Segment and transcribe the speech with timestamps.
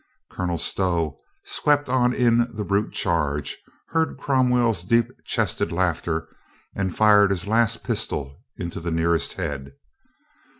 [0.31, 3.59] Colonel Stow, swept on in that brute charge,
[3.89, 6.27] heard Cromwell's deep chested laughter
[6.75, 9.73] and fired his last pistol into the nearest head.